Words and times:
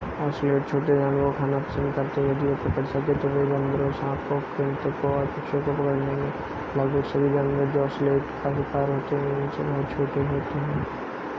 ocelot 0.21 0.63
छोटे 0.67 0.93
जानवरों 0.95 1.25
को 1.25 1.37
खाना 1.39 1.57
पसंद 1.59 1.93
करते 1.95 2.21
हैं 2.21 2.29
यदि 2.29 2.45
वे 2.45 2.55
पकड़ 2.63 2.85
सकें 2.85 3.19
तो 3.19 3.27
वे 3.27 3.43
बंदरों 3.45 3.91
सांपों 3.91 4.39
कृन्तकों 4.47 5.11
और 5.11 5.25
पक्षियों 5.35 5.61
को 5.63 5.73
पकड़ 5.73 5.95
लेंगे 5.99 6.31
लगभग 6.77 7.03
सभी 7.11 7.29
जानवर 7.33 7.71
जो 7.73 7.83
औसीलट 7.83 8.33
का 8.43 8.55
शिकार 8.55 8.89
होते 8.89 9.15
हैं 9.17 9.37
इनसे 9.37 9.63
बहुत 9.63 9.91
छोटे 9.91 10.25
होते 10.27 10.59
हैं 10.61 11.01